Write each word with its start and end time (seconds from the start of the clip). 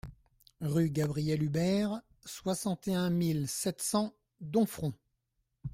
Rue 0.61 0.89
Gabriel 0.89 1.43
Hubert, 1.43 2.01
soixante 2.25 2.87
et 2.87 2.95
un 2.95 3.11
mille 3.11 3.47
sept 3.47 3.83
cents 3.83 4.15
Domfront 4.39 4.93